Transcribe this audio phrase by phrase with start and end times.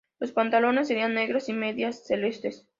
[0.17, 2.65] Los pantalones serían negros y medias celestes.